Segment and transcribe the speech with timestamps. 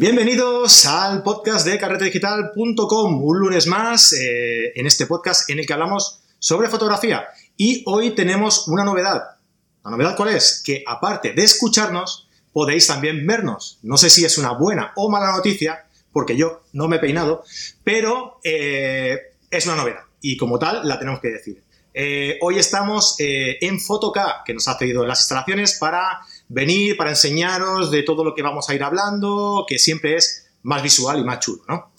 [0.00, 5.74] Bienvenidos al podcast de carretedigital.com, un lunes más eh, en este podcast en el que
[5.74, 7.26] hablamos sobre fotografía.
[7.58, 9.22] Y hoy tenemos una novedad.
[9.84, 10.62] ¿La novedad cuál es?
[10.64, 13.78] Que aparte de escucharnos, podéis también vernos.
[13.82, 17.44] No sé si es una buena o mala noticia, porque yo no me he peinado,
[17.84, 19.18] pero eh,
[19.50, 20.04] es una novedad.
[20.22, 21.62] Y como tal, la tenemos que decir.
[21.92, 27.90] Eh, hoy estamos en Fotoca, que nos ha cedido las instalaciones para venir para enseñaros
[27.90, 31.38] de todo lo que vamos a ir hablando, que siempre es más visual y más
[31.40, 31.92] chulo, ¿no?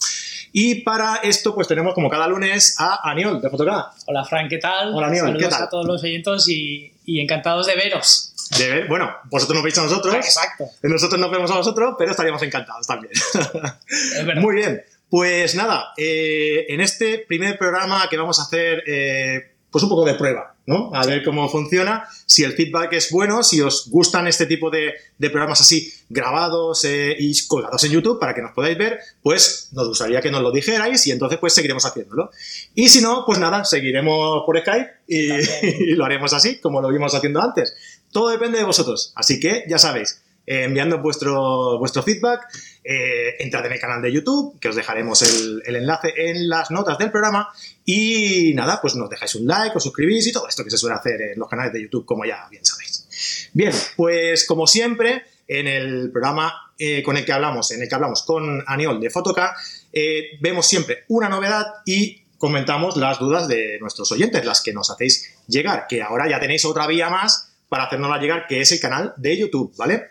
[0.52, 3.90] Y para esto, pues tenemos como cada lunes a Aniol de Fotocada.
[4.06, 4.94] Hola, Fran, ¿qué tal?
[4.94, 5.62] Hola, Aniol, Saludos ¿qué tal?
[5.62, 8.34] a todos los oyentes y, y encantados de veros.
[8.58, 10.14] De ver- bueno, vosotros nos veis a nosotros.
[10.14, 10.66] Exacto.
[10.82, 13.12] Nosotros nos vemos a vosotros, pero estaríamos encantados también.
[13.88, 14.42] Es verdad.
[14.42, 14.82] Muy bien.
[15.08, 20.04] Pues nada, eh, en este primer programa que vamos a hacer, eh, pues un poco
[20.04, 20.90] de prueba, ¿no?
[20.92, 24.92] A ver cómo funciona, si el feedback es bueno, si os gustan este tipo de,
[25.16, 29.70] de programas así grabados eh, y colgados en YouTube para que nos podáis ver, pues
[29.72, 32.30] nos gustaría que nos lo dijerais y entonces pues seguiremos haciéndolo.
[32.74, 37.14] Y si no, pues nada, seguiremos por Skype y lo haremos así, como lo vimos
[37.14, 37.74] haciendo antes.
[38.12, 42.42] Todo depende de vosotros, así que ya sabéis, eh, enviando vuestro, vuestro feedback,
[42.84, 46.98] eh, entrad en el canal de YouTube, que os dejaremos el, enlace en las notas
[46.98, 47.48] del programa.
[47.84, 50.96] Y nada, pues nos dejáis un like, os suscribís y todo esto que se suele
[50.96, 53.50] hacer en los canales de YouTube, como ya bien sabéis.
[53.52, 57.94] Bien, pues como siempre, en el programa eh, con el que hablamos, en el que
[57.94, 59.54] hablamos con Aniol de Fotoca,
[59.92, 64.90] eh, vemos siempre una novedad y comentamos las dudas de nuestros oyentes, las que nos
[64.90, 68.80] hacéis llegar, que ahora ya tenéis otra vía más para hacernosla llegar, que es el
[68.80, 70.08] canal de YouTube, ¿vale?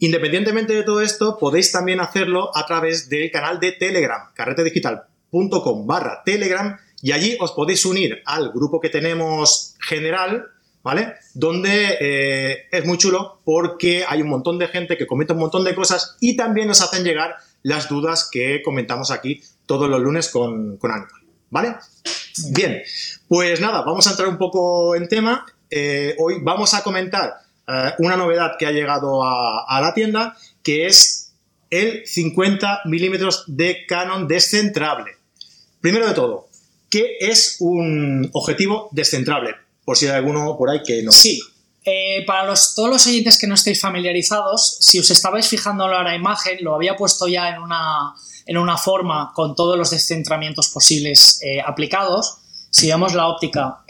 [0.00, 6.24] Independientemente de todo esto, podéis también hacerlo a través del canal de Telegram, carretedigital.com barra
[6.24, 10.46] Telegram, y allí os podéis unir al grupo que tenemos general,
[10.82, 11.14] ¿vale?
[11.34, 15.62] Donde eh, es muy chulo porque hay un montón de gente que comenta un montón
[15.62, 20.30] de cosas y también nos hacen llegar las dudas que comentamos aquí todos los lunes
[20.30, 20.90] con, con
[21.50, 21.76] ¿vale?
[22.50, 22.82] Bien,
[23.28, 25.46] pues nada, vamos a entrar un poco en tema.
[25.70, 27.34] Eh, hoy vamos a comentar
[27.66, 31.32] eh, una novedad que ha llegado a, la tienda, que es
[31.70, 35.12] el 50 milímetros de Canon descentrable.
[35.80, 36.48] Primero de todo,
[36.88, 39.54] ¿qué es un objetivo descentrable?
[39.84, 41.12] Por si hay alguno por ahí que no.
[41.12, 41.40] Sí.
[41.84, 46.14] Eh, para todos los oyentes que no estéis familiarizados, si os estabais fijando en la
[46.14, 48.14] imagen, lo había puesto ya en una,
[48.44, 52.38] en una forma con todos los descentramientos posibles aplicados.
[52.70, 53.84] Si vemos la óptica,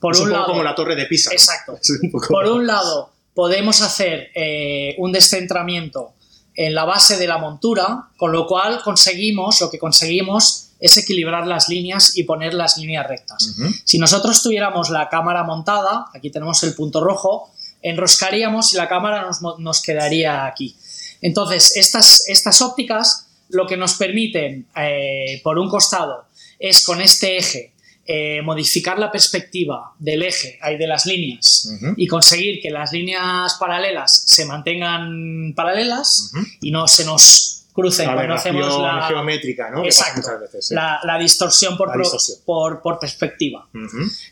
[0.00, 0.52] por es un, un poco lado.
[0.52, 1.30] como la torre de Pisa.
[1.32, 1.78] Exacto.
[1.82, 6.12] Es un poco- Por un lado, podemos hacer eh, un descentramiento
[6.56, 11.46] en la base de la montura, con lo cual conseguimos, lo que conseguimos es equilibrar
[11.46, 13.54] las líneas y poner las líneas rectas.
[13.84, 17.50] Si nosotros tuviéramos la cámara montada, aquí tenemos el punto rojo,
[17.82, 20.76] enroscaríamos y la cámara nos, nos quedaría aquí.
[21.20, 26.24] Entonces, estas, estas ópticas lo que nos permiten, eh, por un costado,
[26.58, 27.72] es con este eje
[28.06, 33.54] eh, modificar la perspectiva del eje, ahí de las líneas, y conseguir que las líneas
[33.58, 39.84] paralelas se mantengan paralelas y no se nos crucen La cuando hacemos la, geométrica, ¿no?
[39.84, 40.20] Exacto.
[40.20, 42.38] muchas veces, la- la distorsión, por, La pro- distorsión.
[42.44, 43.66] por- por perspectiva.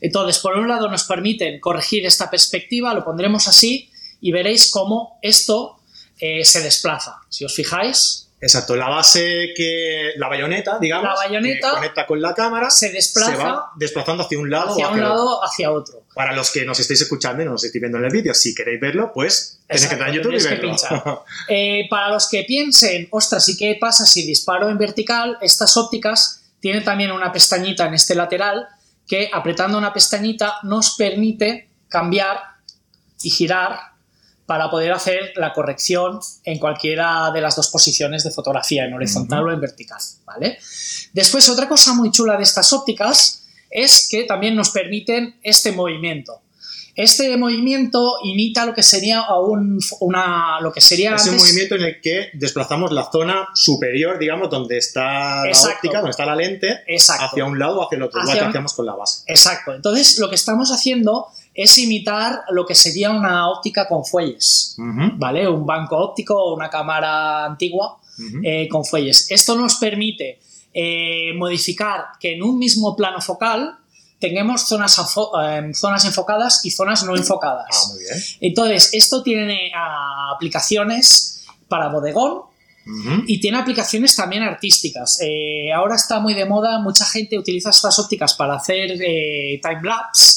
[0.00, 3.90] Entonces, por un lado nos permiten corregir esta perspectiva, lo pondremos así
[4.20, 5.78] y veréis cómo esto
[6.20, 7.16] eh, se desplaza.
[7.28, 10.14] Si os fijáis, Exacto, la base que.
[10.16, 11.04] La bayoneta, digamos.
[11.04, 12.70] La bayoneta que conecta con la cámara.
[12.70, 15.14] se desplaza se va desplazando hacia un lado hacia o un hacia el otro.
[15.14, 16.02] lado, hacia otro.
[16.12, 18.52] Para los que nos estéis escuchando y no nos estéis viendo en el vídeo, si
[18.52, 20.76] queréis verlo, pues tenéis que entrar en YouTube y verlo.
[21.48, 25.38] Eh, para los que piensen, ostras, ¿y qué pasa si disparo en vertical?
[25.40, 28.66] Estas ópticas tienen también una pestañita en este lateral
[29.06, 32.40] que apretando una pestañita nos permite cambiar
[33.22, 33.91] y girar
[34.46, 39.46] para poder hacer la corrección en cualquiera de las dos posiciones de fotografía, en horizontal
[39.48, 40.58] o en vertical, ¿vale?
[41.12, 46.40] Después, otra cosa muy chula de estas ópticas es que también nos permiten este movimiento.
[46.94, 51.82] Este movimiento imita lo que sería un- una, lo que sería es un movimiento en
[51.84, 55.68] el que desplazamos la zona superior, digamos, donde está Exacto.
[55.70, 57.24] la óptica, donde está la lente, Exacto.
[57.24, 59.22] hacia un lado o hacia el otro, Hacia que hacíamos con la base.
[59.26, 59.72] Exacto.
[59.72, 64.76] Entonces, lo que estamos haciendo es imitar lo que sería una óptica con fuelles,
[65.16, 65.48] ¿vale?
[65.48, 67.98] Un banco óptico o una cámara antigua
[68.42, 69.30] eh, con fuelles.
[69.30, 70.40] Esto nos permite
[70.72, 73.78] eh, modificar que en un mismo plano focal
[74.18, 74.98] tengamos zonas,
[75.42, 77.66] eh, zonas enfocadas y zonas no enfocadas.
[77.70, 78.22] Ah, muy bien.
[78.40, 82.52] Entonces, esto tiene ah, aplicaciones para bodegón,
[83.26, 85.20] y tiene aplicaciones también artísticas.
[85.20, 90.31] Eh, ahora está muy de moda, mucha gente utiliza estas ópticas para hacer eh, timelapse.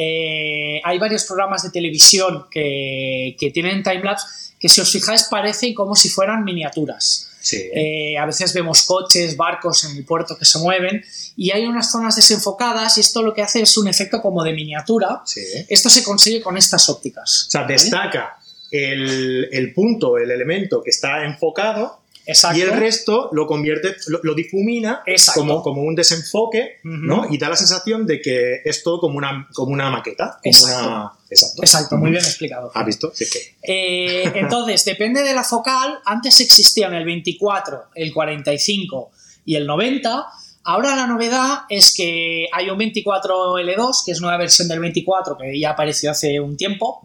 [0.00, 4.26] Eh, hay varios programas de televisión que, que tienen timelapse
[4.60, 7.30] que si os fijáis parecen como si fueran miniaturas.
[7.40, 7.68] Sí.
[7.72, 11.04] Eh, a veces vemos coches, barcos en el puerto que se mueven
[11.36, 14.52] y hay unas zonas desenfocadas y esto lo que hace es un efecto como de
[14.52, 15.22] miniatura.
[15.24, 15.42] sí.
[15.68, 17.46] Esto se consigue con estas ópticas.
[17.48, 17.74] O sea, ¿vale?
[17.74, 18.38] destaca
[18.70, 22.58] el, el punto, el elemento que está enfocado Exacto.
[22.58, 25.40] y el resto lo convierte, lo, lo difumina Exacto.
[25.40, 26.76] como, como un desenfoque.
[26.84, 27.26] ¿no?
[27.30, 30.38] Y da la sensación de que es todo como una, como una maqueta.
[30.42, 30.88] Como Exacto.
[30.88, 31.12] Una...
[31.30, 31.62] Exacto.
[31.62, 32.70] Exacto, muy bien explicado.
[32.74, 33.10] ¿Has visto?
[33.14, 33.56] Sí, es que...
[33.62, 36.00] Eh, entonces, depende de la focal.
[36.04, 39.10] Antes existían el 24, el 45
[39.46, 40.26] y el 90.
[40.64, 45.58] Ahora la novedad es que hay un 24L2, que es nueva versión del 24, que
[45.58, 47.00] ya apareció hace un tiempo,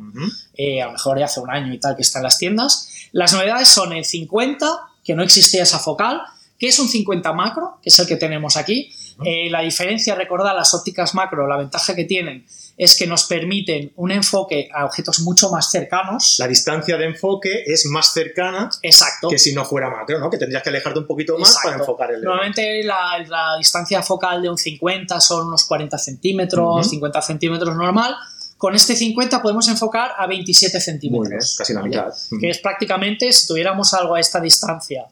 [0.54, 2.90] eh, a lo mejor ya hace un año y tal, que está en las tiendas.
[3.14, 4.68] Las novedades son el 50,
[5.03, 6.21] que no existía esa focal,
[6.57, 8.91] que es un 50 macro, que es el que tenemos aquí.
[9.25, 12.45] Eh, la diferencia, recordad, las ópticas macro, la ventaja que tienen
[12.75, 16.38] es que nos permiten un enfoque a objetos mucho más cercanos.
[16.39, 19.29] La distancia de enfoque es más cercana Exacto.
[19.29, 20.29] que si no fuera macro, ¿no?
[20.31, 21.69] Que tendrías que alejarte un poquito más Exacto.
[21.69, 22.21] para enfocar el...
[22.23, 26.89] Normalmente la, la distancia focal de un 50 son unos 40 centímetros, Ujú.
[26.89, 28.15] 50 centímetros normal.
[28.63, 31.30] Con este 50 podemos enfocar a 27 Muy centímetros.
[31.30, 31.89] bien, casi la ¿vale?
[31.89, 32.13] mitad.
[32.39, 35.04] Que es prácticamente, si tuviéramos algo a esta distancia,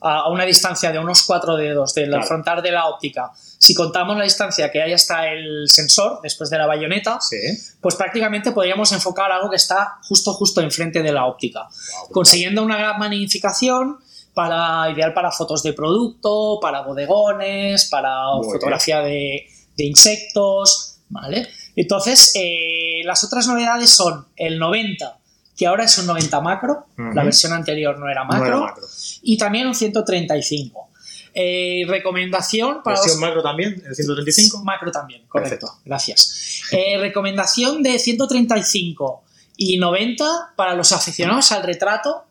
[0.00, 2.24] a una distancia de unos cuatro dedos del Claro.
[2.26, 6.58] frontal de la óptica, si contamos la distancia que hay hasta el sensor, después de
[6.58, 7.36] la bayoneta, Sí.
[7.80, 12.64] pues prácticamente podríamos enfocar algo que está justo, justo enfrente de la óptica Wow, consiguiendo
[12.64, 13.98] una gran magnificación
[14.34, 19.46] para ideal para fotos de producto, para bodegones, para Muy fotografía de,
[19.76, 21.48] de insectos, ¿vale?
[21.80, 25.16] Entonces, eh, las otras novedades son el 90,
[25.56, 28.84] que ahora es un 90 macro, la versión anterior no era No macro, era macro.
[29.22, 30.88] y también un 135.
[31.34, 33.80] Eh, recomendación para ¿Versión los macro también?
[33.86, 34.64] ¿El 135?
[34.64, 35.66] Macro también, correcto.
[35.66, 35.80] Perfecto.
[35.84, 36.62] Gracias.
[36.72, 39.22] Eh, recomendación de 135
[39.56, 42.24] y 90 para los aficionados al retrato,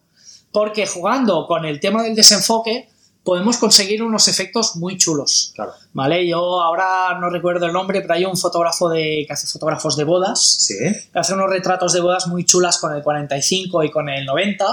[0.52, 2.90] porque jugando con el tema del desenfoque
[3.28, 5.52] podemos conseguir unos efectos muy chulos.
[5.54, 5.74] Claro.
[5.92, 6.26] ¿Vale?
[6.26, 10.06] Yo ahora no recuerdo el nombre, pero hay un fotógrafo de, que hace fotógrafos de
[10.06, 10.76] bodas Sí.
[11.12, 14.66] que hace unos retratos de bodas muy chulas con el 45 y con el 90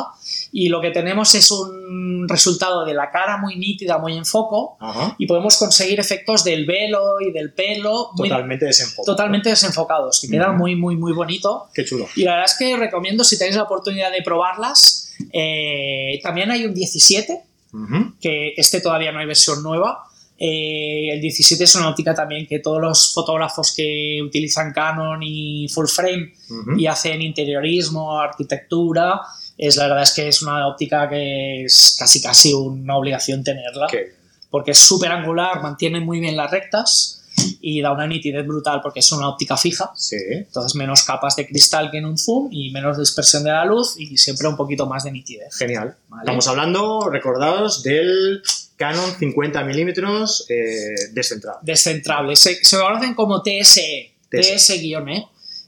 [0.53, 4.77] y lo que tenemos es un resultado de la cara muy nítida, muy en foco
[4.79, 5.17] Ajá.
[5.19, 9.05] y podemos conseguir efectos del velo y del pelo Totalmente desenfocado.
[9.05, 10.59] totalmente desenfocados, que queda Ujú.
[10.59, 11.67] muy, muy, muy bonito.
[11.75, 12.07] Qué chulo.
[12.15, 16.65] Y la verdad es que recomiendo, si tenéis la oportunidad de probarlas, eh, también hay
[16.67, 17.43] un 17,
[17.75, 18.15] Ujú.
[18.21, 20.05] que este todavía no hay versión nueva.
[20.39, 25.69] Eh, el 17 es una óptica también que todos los fotógrafos que utilizan Canon y
[25.69, 26.79] full frame Ujú.
[26.79, 29.21] y hacen interiorismo, arquitectura,
[29.59, 33.87] es la verdad es que es una óptica que es casi casi una obligación tenerla
[33.91, 34.15] Qué
[34.51, 37.24] porque es súper angular, mantiene muy bien las rectas
[37.61, 39.93] y da una nitidez brutal porque es una óptica fija.
[39.97, 40.17] Sí.
[40.31, 43.95] Entonces menos capas de cristal que en un zoom y menos dispersión de la luz
[43.99, 45.57] y siempre un poquito más de nitidez.
[45.57, 45.97] Genial.
[46.09, 46.23] Vale.
[46.23, 48.43] Estamos hablando, recordados, del
[48.77, 51.59] Canon 50 milímetros eh, descentrado.
[51.63, 52.37] Descentrable.
[52.37, 54.57] Se, se conocen como TSE, TSE.
[54.57, 55.27] TS-E.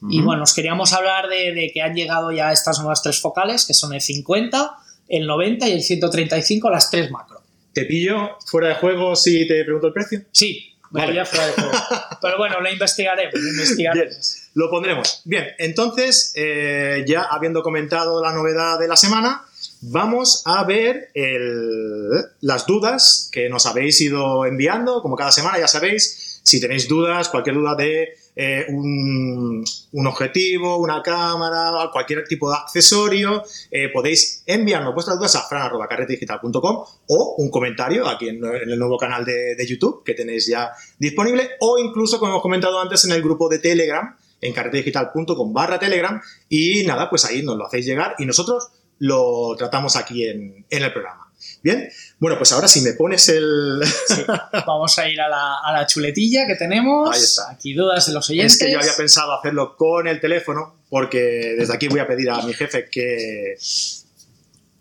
[0.08, 0.26] Y Ujú.
[0.26, 3.72] bueno, os queríamos hablar de, de que han llegado ya estas nuevas tres focales, que
[3.72, 4.76] son el 50,
[5.08, 7.40] el 90 y el 135, las tres macro.
[7.72, 10.22] ¿Te pillo fuera de juego si te pregunto el precio?
[10.32, 11.24] Sí, Vale.
[11.24, 11.70] fuera de juego.
[12.22, 14.36] Pero bueno, lo investigaremos, lo investigaremos.
[14.54, 15.20] Lo pondremos.
[15.24, 19.44] Bien, entonces, eh, ya habiendo comentado la novedad de la semana,
[19.82, 25.68] vamos a ver el- las dudas que nos habéis ido enviando, como cada semana, ya
[25.68, 29.64] sabéis, si tenéis dudas, cualquier duda de eh, un,
[30.06, 37.34] objetivo, una cámara, cualquier tipo de accesorio, eh, podéis enviarnos vuestras dudas a fran.carretedigital.com o
[37.38, 41.78] un comentario aquí en, en el nuevo canal de, YouTube que tenéis ya disponible o
[41.78, 46.84] incluso, como hemos comentado antes, en el grupo de Telegram en carretedigital.com barra Telegram y
[46.84, 51.25] nada, pues ahí nos lo hacéis llegar y nosotros lo tratamos aquí en el programa.
[51.62, 51.88] Bien,
[52.18, 53.80] bueno, pues ahora si me pones el...
[54.08, 54.22] Sí.
[54.66, 57.14] Vamos a ir a la, a la chuletilla que tenemos.
[57.14, 57.50] Ahí está.
[57.50, 58.54] Aquí dudas de los oyentes.
[58.54, 62.30] Es que yo había pensado hacerlo con el teléfono, porque desde aquí voy a pedir
[62.30, 63.56] a mi jefe que.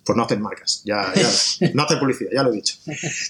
[0.05, 2.75] Pues no hacen marcas, ya, ya- no hacen publicidad, ya lo he dicho.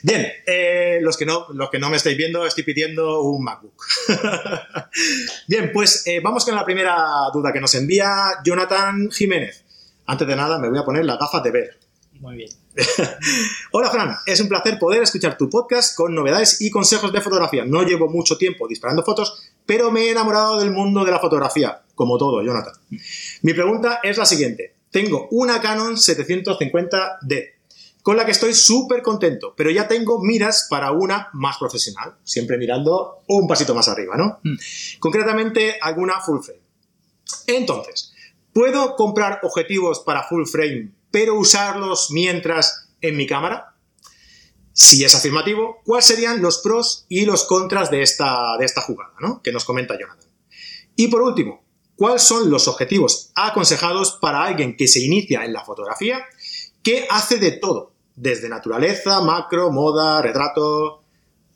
[0.04, 3.82] Bien, eh, los, que no, los que no me estáis viendo, estoy pidiendo un MacBook.
[5.48, 6.98] Bien, pues eh, vamos con la primera
[7.34, 8.12] duda que nos envía
[8.44, 9.64] Jonathan Jiménez.
[10.06, 11.80] Antes de nada, me voy a poner las gafas de ver.
[12.20, 12.50] Muy bien.
[13.72, 17.66] Hola Fran, es un placer poder escuchar tu podcast con novedades y consejos de fotografía.
[17.66, 21.82] No llevo mucho tiempo disparando fotos, pero me he enamorado del mundo de la fotografía,
[21.94, 22.74] como todo, Jonathan.
[23.42, 24.76] Mi pregunta es la siguiente.
[24.92, 27.54] Tengo una Canon 750D,
[28.02, 32.58] con la que estoy súper contento, pero ya tengo miras para una más profesional, siempre
[32.58, 34.40] mirando un pasito más arriba, ¿no?
[34.44, 34.56] Mm.
[35.00, 36.62] Concretamente, alguna full frame.
[37.48, 38.14] Entonces,
[38.56, 43.74] ¿Puedo comprar objetivos para full frame, pero usarlos mientras en mi cámara?
[44.74, 49.14] Si es afirmativo, ¿cuáles serían los pros y los contras de esta, de esta jugada
[49.22, 49.42] ¿no?
[49.42, 50.30] que nos comenta Jonathan?
[50.98, 51.64] Y por último,
[51.96, 56.26] ¿cuáles son los objetivos aconsejados para alguien que se inicia en la fotografía,
[56.84, 61.06] que hace de todo, desde naturaleza, macro, moda, retrato?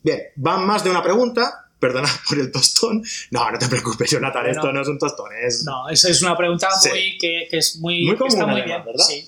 [0.01, 3.03] Bien, van más de una pregunta, perdona por el tostón.
[3.31, 5.65] No, no te preocupes, Jonathan, esto no es un tostón, es...
[5.65, 6.87] No, esa es una pregunta Sí.
[6.87, 8.95] muy, que, que es muy, Muy que está común, muy además, bien.
[8.95, 9.05] ¿verdad?
[9.05, 9.27] Sí,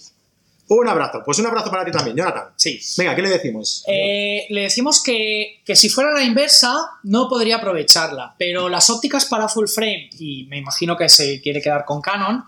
[0.73, 2.45] Un abrazo, pues un abrazo para ti también, Jonathan.
[2.55, 2.79] sí.
[2.97, 3.83] Venga, ¿qué le decimos?
[3.87, 6.73] Eh, le decimos que, que si fuera la inversa,
[7.03, 11.61] no podría aprovecharla, pero las ópticas para full frame, y me imagino que se quiere
[11.61, 12.45] quedar con Canon,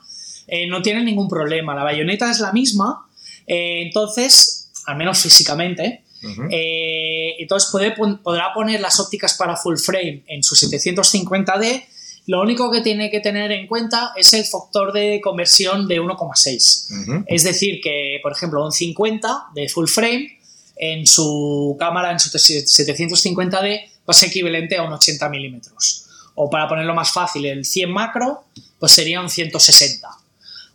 [0.47, 1.75] eh, no tienen ningún problema.
[1.75, 3.09] La bayoneta es la misma,
[3.45, 10.43] eh, entonces, al menos físicamente, entonces puede podrá poner las ópticas para full frame en
[10.43, 11.83] su 750D.
[12.25, 17.01] Lo único que tiene que tener en cuenta es el factor de conversión de 1,6.
[17.01, 17.25] Ujú.
[17.27, 20.39] Es decir, que, por ejemplo, un 50 de full frame
[20.77, 26.05] en su cámara, en su 750D, va a ser equivalente a un 80 milímetros.
[26.35, 28.45] O para ponerlo más fácil, el 100 macro,
[28.79, 30.09] pues sería un 160.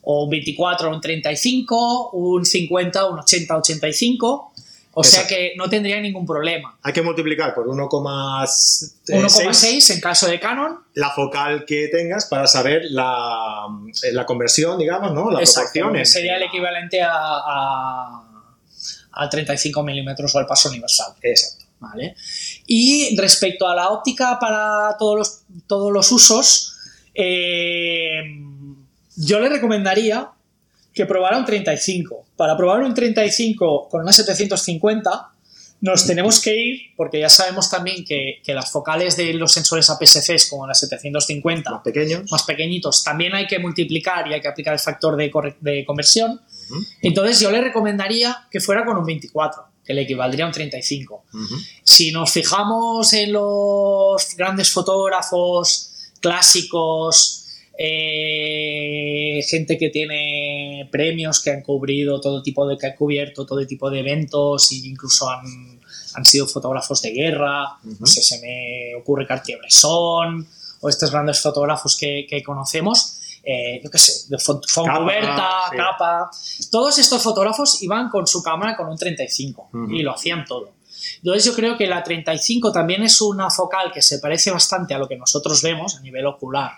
[0.02, 4.52] O un 24, un 35, un 50, un 80, 85.
[5.00, 6.76] O sea que no tendría ningún problema.
[6.82, 10.80] Hay que multiplicar por 1,6 1,6 en caso de Canon.
[10.94, 13.66] la focal que tengas para saber la,
[14.02, 15.30] eh, la conversión, digamos, ¿no?
[15.30, 18.22] La Exacto, sería el equivalente a, a,
[19.12, 21.14] a 35 milímetros o al paso universal.
[21.22, 21.64] Exacto.
[21.78, 22.16] ¿vale?
[22.66, 26.76] Y respecto a la óptica para todos los, todos los usos,
[27.14, 28.22] eh,
[29.14, 30.28] yo le recomendaría
[30.98, 32.26] que probara un 35.
[32.36, 35.30] Para probar un 35 con una 750
[35.80, 39.88] nos tenemos que ir, porque ya sabemos también que, que las focales de los sensores
[39.90, 42.32] APS-Cs como la 750 Más pequeños.
[42.32, 46.40] más pequeñitos también hay que multiplicar y hay que aplicar el factor de, de conversión.
[47.00, 51.26] Entonces yo le recomendaría que fuera con un 24, que le equivaldría a un 35.
[51.32, 51.54] ujú.
[51.84, 57.44] Si nos fijamos en los grandes fotógrafos clásicos,
[57.78, 63.64] eh, gente que tiene premios, que han cubrido todo tipo de, que han cubierto todo
[63.66, 65.78] tipo de eventos e incluso han,
[66.14, 70.47] han sido fotógrafos de guerra, no sé, se me ocurre Cartier-Bresson
[70.80, 76.30] o estos grandes fotógrafos que, que conocemos, eh, yo qué sé, de Fon- Foncuberta, Capa,
[76.32, 76.68] sí.
[76.70, 79.90] Todos estos fotógrafos iban con su cámara con un 35 Ujú.
[79.92, 80.73] y lo hacían todo.
[81.18, 84.99] Entonces yo creo que la 35 también es una focal que se parece bastante a
[84.99, 86.73] lo que nosotros vemos a nivel ocular.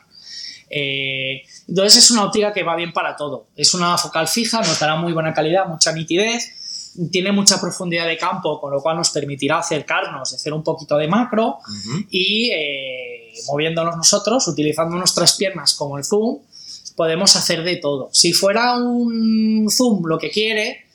[0.70, 3.48] Eh, entonces es una óptica que va bien para todo.
[3.56, 8.16] Es una focal fija, nos dará muy buena calidad, mucha nitidez, tiene mucha profundidad de
[8.16, 11.58] campo, con lo cual nos permitirá acercarnos, hacer un poquito de macro
[12.10, 16.38] y eh, moviéndonos nosotros, utilizando nuestras piernas como el zoom,
[16.96, 18.08] podemos hacer de todo.
[18.12, 20.89] Si fuera un zoom lo que quiere,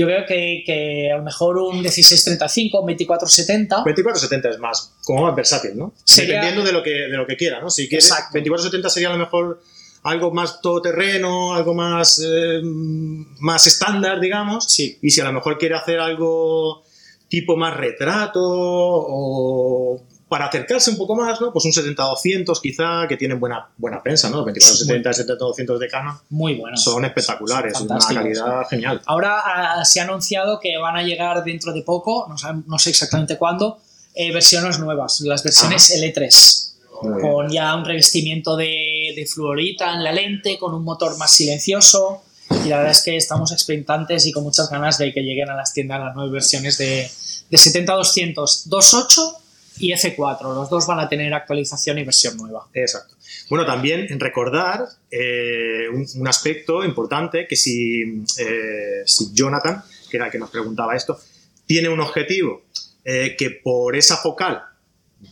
[0.00, 5.22] yo creo que, que a lo mejor un 1635, un 2470, 2470 es más, como
[5.24, 5.92] más versátil, ¿no?
[6.04, 7.70] Sería- Dependiendo de lo que, de lo que quiera, ¿no?
[7.70, 8.30] Si quieres, Exacto.
[8.38, 9.60] 2470 sería a lo mejor
[10.02, 14.64] algo más todoterreno, algo más, eh, más estándar, digamos.
[14.72, 14.98] Sí.
[15.02, 16.82] Y si a lo mejor quiere hacer algo
[17.28, 21.52] tipo más retrato o para acercarse un poco más, ¿no?
[21.52, 24.38] Pues un 70-200 quizá, que tienen buena, buena prensa, ¿no?
[24.38, 26.76] 2470 y 70-200 de Canon muy bueno.
[26.78, 29.02] son espectaculares, es una calidad genial.
[29.06, 32.78] Ahora ah, se ha anunciado que van a llegar dentro de poco, no, sab- no
[32.78, 33.80] sé exactamente cuándo,
[34.14, 36.72] eh, versiones nuevas, las versiones L3,
[37.02, 37.32] Muy bien.
[37.32, 42.22] con ya un revestimiento de, de fluorita en la lente, con un motor más silencioso.
[42.64, 45.54] Y la verdad es que estamos expectantes y con muchas ganas de que lleguen a
[45.54, 47.08] las tiendas las nuevas versiones de,
[47.48, 48.34] de 70-200,
[48.68, 49.36] 2.8
[49.80, 50.42] y F4.
[50.54, 52.68] Los dos van a tener actualización y versión nueva.
[52.74, 53.14] Exacto.
[53.48, 58.02] Bueno, también recordar eh, un, un aspecto importante que si,
[58.38, 61.18] eh, si Jonathan, que era el que nos preguntaba esto,
[61.66, 62.62] tiene un objetivo
[63.04, 64.62] eh, que por esa focal,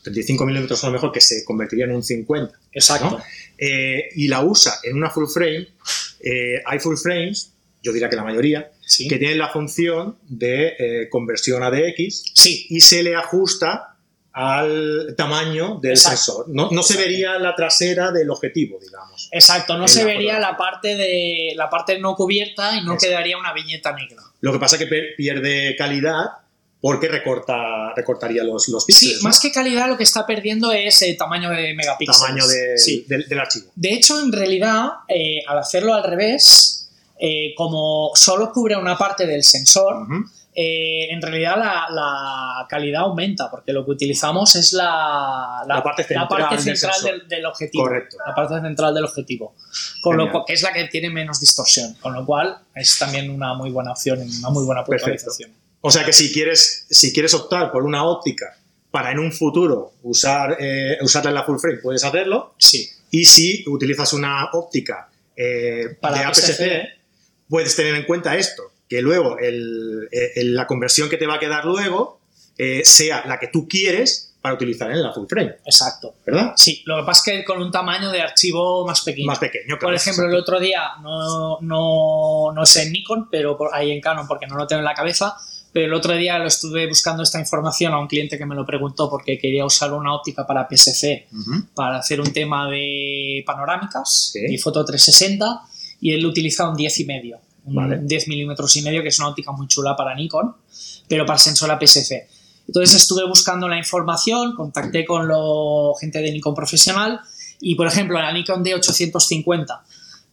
[0.02, 3.10] 35 milímetros a lo mejor, que se convertiría en un 50, Exacto.
[3.10, 3.22] ¿no?
[3.56, 5.68] Eh, y la usa en una full frame,
[6.20, 7.52] eh, hay full frames,
[7.82, 9.06] yo diría que la mayoría, Sí.
[9.06, 12.66] que tienen la función de eh, conversión a DX sí.
[12.70, 13.87] y se le ajusta
[14.40, 16.16] al tamaño del Exacto.
[16.16, 16.44] sensor.
[16.48, 19.28] No, no se vería la trasera del objetivo, digamos.
[19.32, 20.50] Exacto, no se la vería fotografía.
[20.50, 23.06] la parte de la parte no cubierta y no Exacto.
[23.06, 24.22] quedaría una viñeta negra.
[24.40, 26.24] Lo que pasa es que pierde calidad
[26.80, 29.16] porque recorta, recortaría los, los Sí, píxeles.
[29.22, 29.28] ¿no?
[29.28, 32.20] más que calidad lo que está perdiendo es el tamaño de megapíxeles.
[32.20, 33.04] tamaño de- Sí.
[33.08, 33.72] del, del archivo.
[33.74, 36.88] De hecho, en realidad, eh, al hacerlo al revés,
[37.20, 40.06] eh, como solo cubre una parte del sensor.
[40.60, 46.02] Eh, en realidad la, la calidad aumenta, porque lo que utilizamos es la, La parte
[46.02, 47.10] central parte del central sensor.
[47.20, 47.84] del, del objetivo.
[47.84, 48.16] Correcto.
[48.26, 49.54] La parte central del objetivo.
[50.02, 51.94] Con lo cual, que es la que tiene menos distorsión.
[52.00, 55.12] Con lo cual es también una muy buena opción, una muy buena Perfecto.
[55.12, 55.52] puntualización.
[55.80, 58.56] O sea que si quieres, si quieres optar por una óptica
[58.90, 62.54] para en un futuro usar, eh, usarla en la full frame, puedes hacerlo.
[62.58, 62.88] Sí.
[63.12, 66.82] Y si utilizas una óptica eh, Para de APS-C,
[67.48, 71.34] puedes tener en cuenta esto, que luego el- eh, el- la conversión que te va
[71.34, 72.20] a quedar luego
[72.56, 76.14] eh, sea la que tú quieres para utilizar en la full frame, Exacto.
[76.26, 76.52] ¿verdad?
[76.56, 79.26] Sí, lo que pasa es que con un tamaño de archivo más pequeño.
[79.26, 79.80] Más pequeño, claro.
[79.80, 84.00] Por ejemplo, el otro día, no, no, no sé en Nikon, pero por, ahí en
[84.00, 85.36] Canon, porque no lo tengo en la cabeza,
[85.72, 88.64] pero el otro día lo estuve buscando esta información a un cliente que me lo
[88.64, 91.26] preguntó porque quería usar una óptica para PSC
[91.74, 94.40] para hacer un tema de panorámicas Sí.
[94.48, 95.62] y foto 360
[96.00, 97.38] y él utiliza un 10 y medio,
[97.70, 97.98] Vale.
[98.02, 100.54] 10 milímetros y medio, que es una óptica muy chula para Nikon,
[101.08, 102.26] pero para sensor APS-C.
[102.66, 107.20] Entonces estuve buscando la información, contacté con lo, gente de Nikon profesional
[107.60, 109.80] y, por ejemplo, la Nikon D850,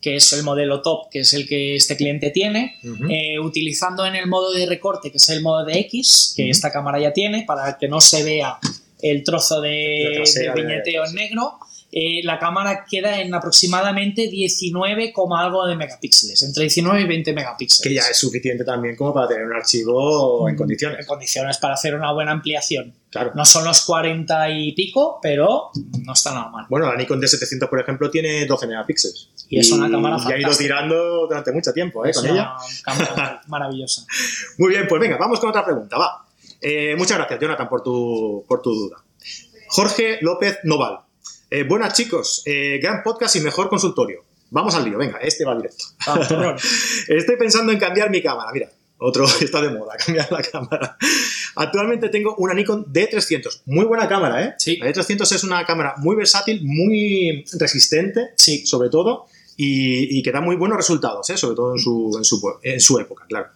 [0.01, 2.75] que es el modelo top, que es el que este cliente tiene,
[3.09, 6.71] eh, utilizando en el modo de recorte, que es el modo de X, que esta
[6.71, 8.57] cámara ya tiene, para que no se vea
[9.01, 11.59] el trozo de de- viñeteo en negro,
[11.97, 17.33] eh, la cámara queda en aproximadamente 19, coma algo de megapíxeles, entre 19 y 20
[17.33, 17.81] megapíxeles.
[17.81, 21.05] que ya es suficiente también como para tener un archivo en En condiciones.
[21.07, 22.93] condiciones para hacer una buena ampliación.
[23.09, 23.31] Claro.
[23.33, 25.71] No son los 40 y pico, pero
[26.03, 26.65] no está nada mal.
[26.69, 29.29] Bueno, la Nikon D700, por ejemplo, tiene 12 megapíxeles.
[29.47, 30.57] Y es una cámara Y ha ido fantástica.
[30.75, 32.09] tirando durante mucho tiempo ¿eh?
[32.09, 32.51] Es con una ella.
[32.83, 34.05] cámara maravillosa.
[34.57, 36.25] Muy bien, pues venga, vamos con otra pregunta, va.
[36.59, 38.97] Eh, muchas gracias, Jonathan, por tu, por tu duda.
[39.69, 40.99] Jorge López Noval.
[41.49, 44.23] Eh, buenas chicos, eh, gran podcast y mejor consultorio.
[44.49, 45.85] Vamos al lío, venga, este va directo.
[46.07, 46.55] Ah.
[47.07, 50.97] Estoy pensando en cambiar mi cámara, mira, otro está de moda, cambiar la cámara.
[51.55, 54.53] Actualmente tengo una Nikon D300, muy buena cámara, ¿eh?
[54.57, 54.77] Sí.
[54.77, 58.65] La D300 es una cámara muy versátil, muy resistente, Sí.
[58.65, 61.37] sobre todo, y, y que da muy buenos resultados, ¿eh?
[61.37, 63.47] sobre todo en su, en su, en su época, claro.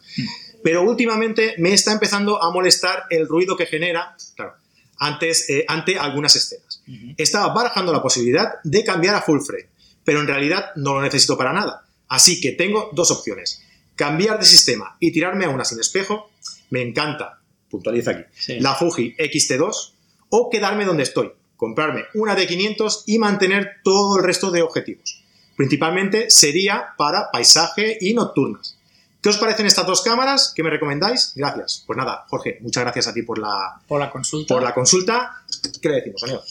[0.64, 4.54] Pero últimamente me está empezando a molestar el ruido que genera, claro,
[4.98, 6.69] antes, eh, ante algunas escenas.
[7.18, 9.68] Estaba barajando la posibilidad de cambiar a full frame,
[10.04, 11.86] pero en realidad no lo necesito para nada.
[12.08, 13.62] Así que tengo dos opciones.
[13.96, 16.32] Cambiar de sistema y tirarme a una sin espejo,
[16.70, 18.60] me encanta, puntualiza aquí, Sí.
[18.60, 19.94] la Fuji X-T2,
[20.30, 25.24] o quedarme donde estoy, comprarme una de 500 y mantener todo el resto de objetivos.
[25.58, 28.78] Principalmente sería para paisaje y nocturnas.
[29.22, 30.54] ¿Qué os parecen estas dos cámaras?
[30.56, 31.34] ¿Qué me recomendáis?
[31.36, 31.84] Gracias.
[31.86, 34.54] Pues nada, Jorge, muchas gracias a ti por la, Por la consulta.
[34.54, 35.44] por la consulta.
[35.82, 36.42] ¿Qué le decimos, amigo?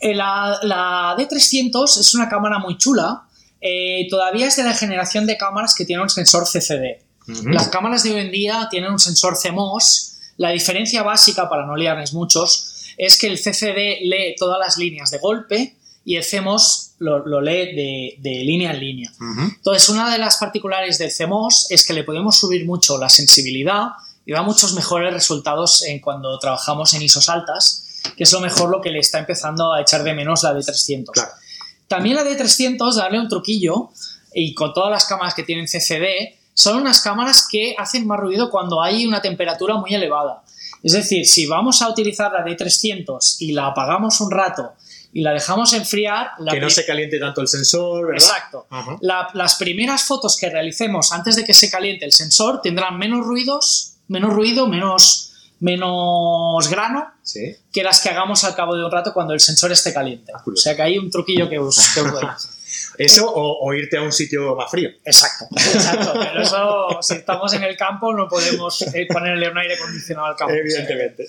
[0.00, 3.22] Eh, La, la D300 es una cámara muy chula.
[3.60, 7.02] eh, todavía es de la generación de cámaras que tiene un sensor CCD.
[7.46, 10.12] Las cámaras de hoy en día tienen un sensor CMOS.
[10.36, 15.10] La diferencia básica, para no liarles muchos, es que el CCD lee todas las líneas
[15.10, 19.12] de golpe y el CMOS lo, lo lee de, de línea en línea.
[19.56, 23.88] Entonces, una de las particulares del CMOS es que le podemos subir mucho la sensibilidad
[24.24, 27.85] y da muchos mejores resultados en cuando trabajamos en ISOs altas,
[28.16, 31.10] que es lo mejor lo que le está empezando a echar de menos la D300.
[31.12, 31.30] Claro.
[31.88, 33.90] También la D300, darle un truquillo,
[34.34, 38.50] y con todas las cámaras que tienen CCD, son unas cámaras que hacen más ruido
[38.50, 40.42] cuando hay una temperatura muy elevada.
[40.82, 44.72] Es decir, si vamos a utilizar la D300 y la apagamos un rato
[45.12, 48.22] y la dejamos enfriar, la que no se caliente tanto el sensor, ¿verdad?
[48.26, 48.66] Exacto.
[49.00, 53.24] La- las primeras fotos que realicemos antes de que se caliente el sensor tendrán menos
[53.24, 57.56] ruidos, menos ruido, menos, menos grano Sí.
[57.72, 60.32] que las que hagamos al cabo de un rato cuando el sensor esté caliente.
[60.34, 62.48] Ah, O sea que hay un truquillo que os, que os.
[62.98, 64.90] Eso o, o irte a un sitio más frío.
[65.04, 66.12] Exacto, exacto.
[66.14, 70.36] Pero eso, si estamos en el campo, no podemos eh, ponerle un aire acondicionado al
[70.36, 70.54] campo.
[70.54, 71.26] Evidentemente.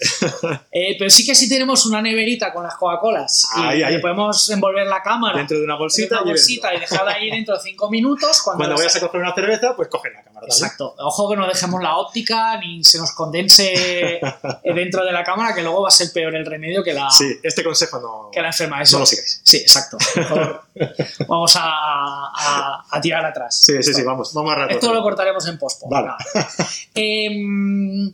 [0.72, 4.88] Eh, pero sí que sí tenemos una neverita con las Coca-Colas y Ahí, podemos envolver
[4.88, 6.22] la cámara Dentro de una bolsita.
[6.22, 8.42] una y bolsita y dejarla ahí dentro de cinco minutos.
[8.42, 10.46] Cuando, Cuando vayas a coger una cerveza, pues coge la cámara.
[10.48, 10.96] Exacto.
[11.00, 13.74] Ojo que no dejemos la óptica ni se nos condense
[14.16, 14.22] eh,
[14.74, 17.40] dentro de la cámara, que luego va a ser peor el remedio que la, Sí,
[17.44, 18.78] este consejo no, que la enferma.
[18.78, 19.00] no Eso.
[19.00, 19.42] lo sigáis.
[19.44, 19.98] Sí, exacto.
[20.16, 20.62] Mejor
[21.38, 23.60] vamos a, a- a tirar atrás.
[23.62, 24.74] Sí, sí, sí, vamos, vamos a rato.
[24.74, 25.84] Esto lo cortaremos en post.
[25.90, 26.10] Vale.
[26.94, 28.12] Em,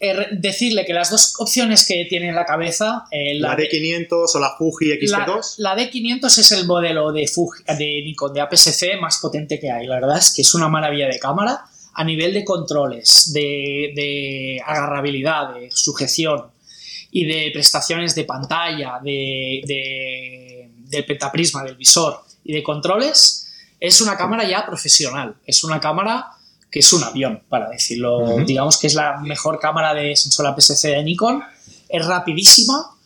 [0.00, 4.34] eh, decirle que las dos opciones que tiene en la cabeza, eh, La de- D500
[4.34, 5.54] o la Fuji la, X-T2.
[5.58, 9.86] la D500 es el modelo de, Fuji- de Nikon de APS-C más potente que hay.
[9.86, 14.60] La verdad es que es una maravilla de cámara a nivel de controles, de, de
[14.66, 16.46] agarrabilidad, de sujeción
[17.12, 23.52] y de prestaciones de pantalla, de, de- del pentaprisma, del visor y de controles.
[23.80, 25.36] Es una cámara ya profesional.
[25.46, 26.30] Es una cámara
[26.70, 28.38] que es un avión, para decirlo.
[28.44, 31.42] Digamos que es la mejor cámara de sensor APS-C de Nikon.
[31.88, 32.96] Es rapidísima.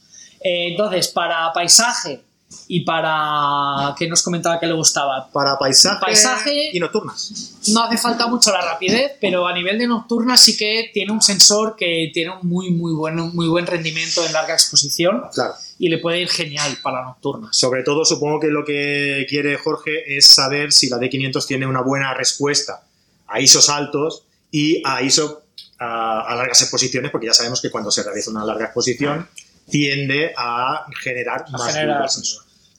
[0.41, 2.23] Eh, entonces, para paisaje
[2.67, 3.95] y para...
[3.99, 5.29] que nos comentaba que le gustaba?
[5.33, 7.55] Para paisaje, Paisaje- y nocturnas.
[7.69, 11.21] No hace falta mucho la rapidez, pero a nivel de nocturna sí que tiene un
[11.23, 15.55] sensor que tiene un muy, muy, bueno, muy buen rendimiento en larga exposición Claro.
[15.79, 17.57] y le puede ir genial para nocturnas.
[17.57, 21.83] Sobre todo, supongo que lo que quiere Jorge es saber si la D500 tiene una
[21.83, 22.83] buena respuesta
[23.27, 25.43] a ISOs altos y a ISO
[25.79, 29.29] a, a largas exposiciones, porque ya sabemos que cuando se realiza una larga exposición
[29.70, 32.09] tiende a generar A más generar-.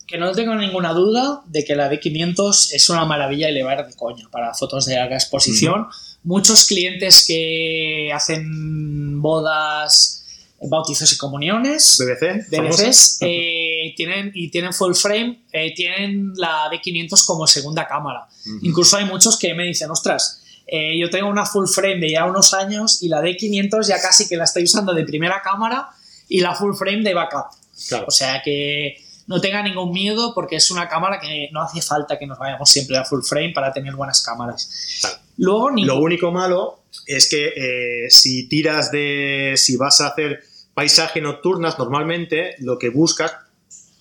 [0.08, 3.74] Que no tengo ninguna duda de que la D500 es una maravilla y le va
[3.74, 5.88] a ir de coña para fotos de larga exposición.
[6.24, 10.26] Muchos clientes que hacen bodas,
[10.62, 12.92] bautizos y comuniones, BBC, famosa.
[13.22, 18.28] eh, tienen, y tienen full frame, eh, tienen la D500 como segunda cámara.
[18.64, 22.26] Incluso hay muchos que me dicen, ostras, eh, yo tengo una full frame de ya
[22.26, 25.90] unos años y la D500 ya casi que la estoy usando de primera cámara
[26.30, 27.48] y la full frame de backup.
[27.90, 28.06] Claro.
[28.08, 28.96] O sea que
[29.28, 32.70] no tenga ningún miedo porque es una cámara que no hace falta que nos vayamos
[32.70, 34.98] siempre a full frame para tener buenas cámaras.
[35.02, 35.18] Claro.
[35.38, 39.54] Luego, ni Lo único malo es que eh, si tiras de.
[39.56, 43.34] Si vas a hacer paisaje nocturnas, normalmente lo que buscas,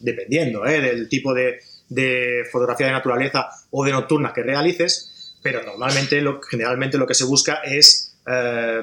[0.01, 5.63] dependiendo eh, del tipo de, de fotografía de naturaleza o de nocturnas que realices, pero
[5.63, 8.83] normalmente, lo, generalmente lo que se busca es eh,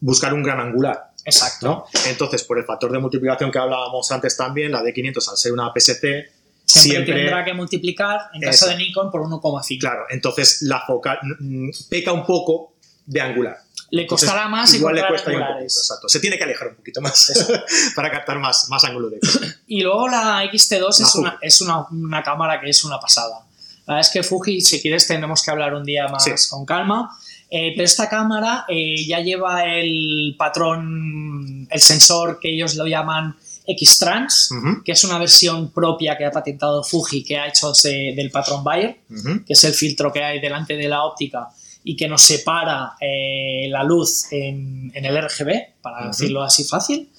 [0.00, 1.11] buscar un gran angular.
[1.24, 1.66] Exacto.
[1.66, 1.84] ¿no?
[2.06, 5.66] Entonces, por el factor de multiplicación que hablábamos antes también, la D500 al ser una
[5.66, 6.30] APS-C,
[6.64, 9.80] Siempre, siempre tendrá que multiplicar, en caso de Nikon, por 1,5.
[9.80, 13.58] Claro, entonces la focal mm, peca un poco de angular.
[13.90, 16.08] Le Entonces, costará más igual le cuesta un poquito, exacto.
[16.08, 17.30] Se tiene que alejar un poquito más
[17.96, 19.18] para captar más, más ángulo de
[19.66, 23.44] Y luego la XT2 La es, una, es una, una cámara que es una pasada.
[23.86, 26.30] La verdad es que Fuji, si quieres, tendremos que hablar un día más Sí.
[26.48, 27.10] con calma.
[27.54, 33.36] Eh, pero esta cámara eh, ya lleva el patrón, el sensor que ellos lo llaman
[33.66, 38.14] X-Trans, Ujú, que es una versión propia que ha patentado Fuji, que ha hecho de-
[38.16, 39.00] del patrón Bayer,
[39.46, 41.48] que es el filtro que hay delante de la óptica
[41.84, 47.10] y que nos separa eh, la luz en, en el RGB, para decirlo así fácil.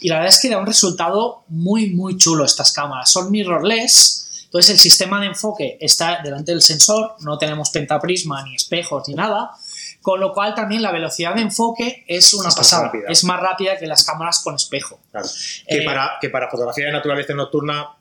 [0.00, 3.10] Y la verdad es que da un resultado muy, muy chulo estas cámaras.
[3.10, 8.54] Son mirrorless, entonces el sistema de enfoque está delante del sensor, no tenemos pentaprisma, ni
[8.54, 9.50] espejos, ni nada.
[10.02, 12.84] Con lo cual también la velocidad de enfoque es una Es pasada.
[12.84, 13.04] rápida.
[13.08, 14.98] Es más rápida que las cámaras con espejo.
[15.10, 15.28] Claro.
[15.68, 17.96] Que, Eh, para, que para fotografía de naturaleza nocturna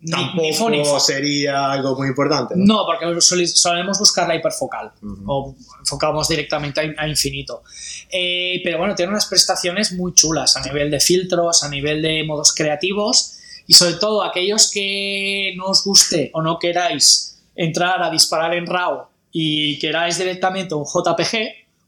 [0.00, 2.54] Ni, tampoco ni sería algo muy importante.
[2.56, 2.64] ¿no?
[2.64, 4.92] No, porque solemos buscar la hiperfocal
[5.26, 7.64] o enfocamos directamente a, a infinito.
[8.10, 12.22] Eh, pero bueno, tiene unas prestaciones muy chulas a nivel de filtros, a nivel de
[12.24, 13.34] modos creativos
[13.66, 18.66] y sobre todo aquellos que no os guste o no queráis entrar a disparar en
[18.66, 19.08] RAW
[19.40, 21.36] y queráis directamente un JPG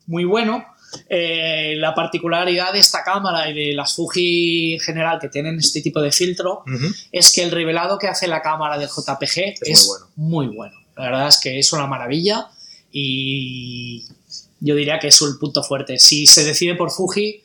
[0.06, 0.64] muy bueno.
[1.08, 5.80] eh, la particularidad de esta cámara y de las Fuji en general que tienen este
[5.82, 6.86] tipo de filtro Ujú.
[7.12, 10.46] es que el revelado que hace la cámara del JPG Es es, muy bueno.
[10.46, 10.76] muy bueno.
[10.96, 12.48] La verdad es que es una maravilla
[12.92, 14.04] y
[14.60, 15.98] yo diría que es el punto fuerte.
[15.98, 17.42] Si se decide por Fuji,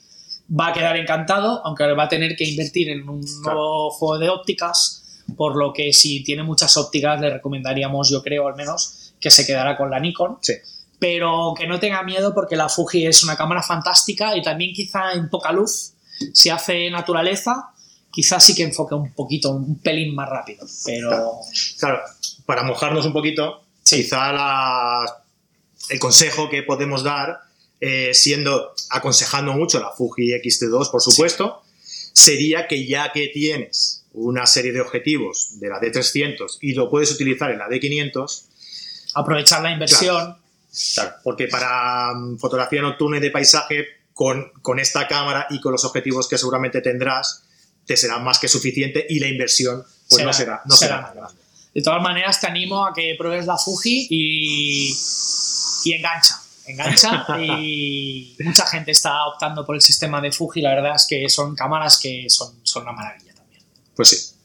[0.50, 4.30] va a quedar encantado, aunque va a tener que invertir en un nuevo juego de
[4.30, 9.32] ópticas, por lo que si tiene muchas ópticas le recomendaríamos, yo creo al menos, que
[9.32, 10.38] se quedara con la Nikon.
[10.42, 10.54] Sí.
[11.00, 15.14] Pero que no tenga miedo porque la Fuji es una cámara fantástica y también quizá
[15.14, 15.94] en poca luz,
[16.34, 17.72] si hace naturaleza,
[18.12, 20.66] quizás sí que enfoque un poquito, un pelín más rápido.
[20.86, 21.40] Pero
[21.80, 22.00] Claro,
[22.46, 23.98] para mojarnos un poquito, Sí.
[24.04, 25.06] quizá la-
[25.90, 27.40] el consejo que podemos dar,
[27.82, 31.62] eh, siendo aconsejando mucho la Fuji X-T2, por supuesto,
[32.14, 37.12] sería que ya que tienes una serie de objetivos de la D300 y lo puedes
[37.12, 38.46] utilizar en la D500,
[39.16, 40.38] aprovechar la inversión.
[40.94, 45.72] Claro, porque para mm, fotografía nocturna y de paisaje, con, con esta cámara y con
[45.72, 47.44] los objetivos que seguramente tendrás,
[47.86, 51.34] te será más que suficiente y la inversión pues no será, no será, grande.
[51.74, 54.98] De todas maneras, te animo a que pruebes la Fuji y,
[55.84, 56.40] y engancha.
[56.68, 60.62] Engancha y mucha gente está optando por el sistema de Fuji.
[60.62, 63.62] La verdad es que son cámaras que son, son una maravilla también.
[63.96, 64.36] Pues sí.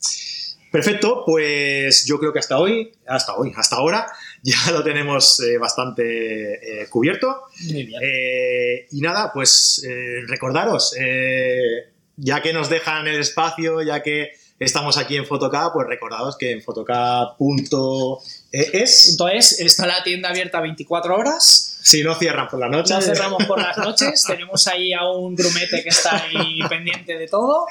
[0.72, 4.06] Perfecto, pues yo creo que hasta hoy, hasta hoy, hasta ahora,
[4.42, 7.44] ya lo tenemos eh, bastante eh, cubierto.
[7.64, 8.00] Muy bien.
[8.02, 9.86] Eh, y nada, pues
[10.28, 10.94] recordaros,
[12.16, 16.52] ya que nos dejan el espacio, ya que estamos aquí en Photocap, pues recordaros que
[16.52, 21.78] en photocap.es, Entonces, está la tienda abierta 24 horas.
[21.82, 24.22] si no cierran por la noche, No cerramos por las noches.
[24.26, 27.64] Tenemos ahí a un grumete que está ahí pendiente de todo.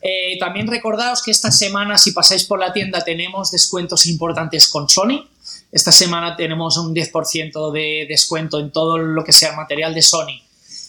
[0.00, 4.88] Eh, también recordaos que esta semana, si pasáis por la tienda, tenemos descuentos importantes con
[4.88, 5.28] Sony.
[5.72, 10.42] Esta semana tenemos un 10% de descuento en todo lo que sea material de Sony,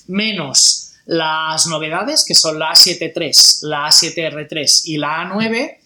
[0.08, 5.78] menos las novedades, que son la A7 III, la A7R3 y la A9.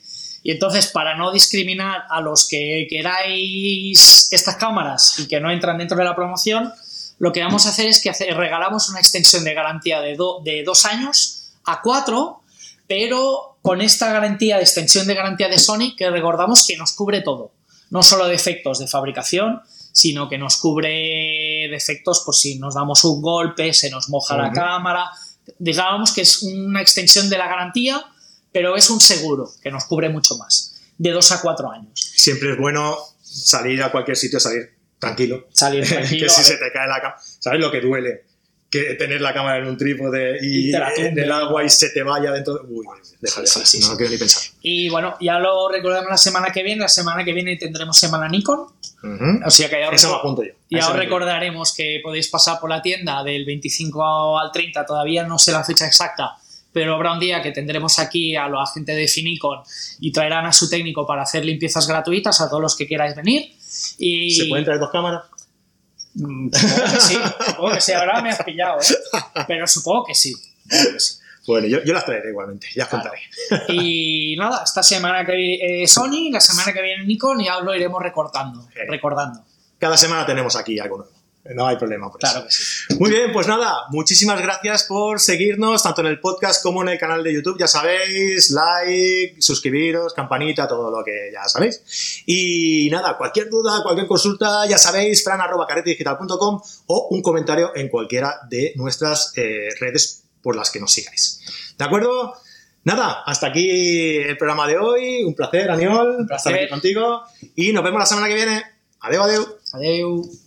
[0.43, 5.77] Y entonces, para no discriminar a los que queráis estas cámaras y que no entran
[5.77, 6.71] dentro de la promoción,
[7.17, 10.86] lo que vamos a hacer es que regalamos una extensión de garantía de, de dos
[10.86, 12.43] años a cuatro,
[12.88, 17.21] pero con esta garantía de extensión de garantía de Sony que recordamos que nos cubre
[17.21, 17.51] todo,
[17.95, 19.62] no solo defectos de fabricación,
[19.93, 24.51] sino que nos cubre defectos por si nos damos un golpe, se nos moja la
[24.51, 25.10] cámara.
[25.60, 28.05] Digamos que es una extensión de la garantía,
[28.51, 31.93] pero es un seguro que nos cubre mucho más, de dos a cuatro años.
[31.95, 35.47] Siempre es bueno salir a cualquier sitio, salir tranquilo.
[35.53, 36.27] Salir tranquilo.
[36.27, 38.25] que si se te cae la cámara, ¿sabes lo que duele?
[38.76, 42.32] Que tener la cámara en un trípode y, en el agua y se te vaya
[42.32, 42.62] dentro.
[42.68, 42.86] Uy,
[43.22, 44.44] deja, de sí, no quiero ni pensar.
[44.62, 46.82] Y bueno, ya lo recordamos la semana que viene.
[46.82, 48.68] La semana que viene tendremos semana Nikon.
[49.46, 50.44] O sea que ya os, Eso yo.
[50.70, 54.86] Ya os recordaremos que podéis pasar por la tienda del 25 al 30.
[54.86, 56.36] Todavía no sé la fecha exacta,
[56.74, 59.60] pero habrá un día que tendremos aquí a los agentes de Finicon
[60.00, 63.54] y traerán a su técnico para hacer limpiezas gratuitas a todos los que queráis venir.
[64.00, 64.32] Y...
[64.32, 65.24] ¿Se pueden traer dos cámaras?
[66.15, 69.43] Mm, supongo que sí, supongo que sí, ahora me has pillado, ¿eh?
[69.47, 70.34] pero supongo que sí.
[71.45, 73.19] Bueno, yo, las traeré igualmente, ya os contaré.
[73.69, 77.75] Y nada, esta semana que viene eh, Sony, la semana que viene Nikon, ya lo
[77.75, 79.43] iremos recortando, recordando.
[79.78, 81.14] Cada semana tenemos aquí algo nuevo.
[81.53, 82.95] No hay problema por claro Que sí.
[82.97, 86.97] Muy bien, pues nada, muchísimas gracias por seguirnos tanto en el podcast como en el
[86.97, 87.60] canal de YouTube.
[87.60, 92.23] Ya sabéis, like, suscribiros, campanita, todo lo que ya sabéis.
[92.25, 98.73] Y nada, cualquier duda, cualquier consulta, ya sabéis, fran.caretedigital.com o un comentario en cualquiera de
[98.75, 101.41] nuestras eh, redes por las que nos sigáis.
[101.77, 102.34] ¿De acuerdo?
[102.86, 105.23] Nada, hasta aquí el programa de hoy.
[105.23, 106.53] Un placer, Aniol, un placer.
[106.53, 107.21] estar aquí contigo.
[107.55, 108.63] Y nos vemos la semana que viene.
[108.99, 109.58] Adeu, adeu.
[109.73, 110.44] Adeu.